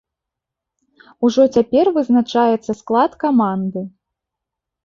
Ужо 1.29 1.41
цяпер 1.59 1.85
вызначаецца 1.97 2.71
склад 2.81 3.11
каманды. 3.25 3.81